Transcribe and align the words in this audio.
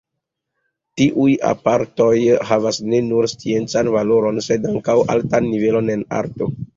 Tiuj 0.99 1.33
aparatoj 1.49 2.15
havas 2.51 2.79
ne 2.93 3.01
nur 3.09 3.27
sciencan 3.33 3.91
valoron, 3.97 4.39
sed 4.47 4.65
ankaŭ 4.71 4.97
altan 5.17 5.47
nivelon 5.51 5.93
en 5.97 6.03
arto. 6.21 6.49